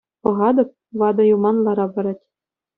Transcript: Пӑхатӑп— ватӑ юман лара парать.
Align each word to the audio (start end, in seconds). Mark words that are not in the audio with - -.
Пӑхатӑп— 0.21 0.69
ватӑ 0.99 1.23
юман 1.35 1.57
лара 1.65 1.85
парать. 1.93 2.23